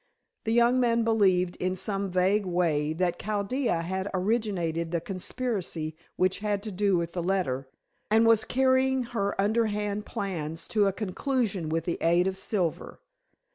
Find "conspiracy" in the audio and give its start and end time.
4.99-5.95